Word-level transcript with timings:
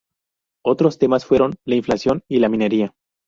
Otros 0.65 0.97
temas 0.97 1.27
fueron 1.27 1.53
la 1.63 1.75
inflación 1.75 2.23
y 2.27 2.39
la 2.39 2.49
minería. 2.49 2.95